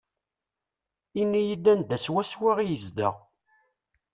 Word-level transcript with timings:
Ini-yi-d 1.21 1.65
anda 1.73 1.97
swaswa 2.05 2.51
i 2.63 2.65
yezdeɣ. 2.69 3.15